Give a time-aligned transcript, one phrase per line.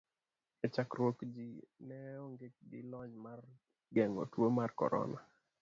[0.65, 1.47] E chakruok ji
[1.87, 3.41] ne onge gi lony mar
[3.95, 5.19] geng'o tuo mar korona.